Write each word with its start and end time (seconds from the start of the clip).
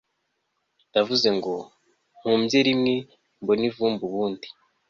ndavuze 0.89 1.29
ngo 1.37 1.53
mpubye 2.19 2.59
rimwe 2.67 2.95
mbone 3.41 3.63
ivumbi 3.69 4.01
ubundi 4.07 4.47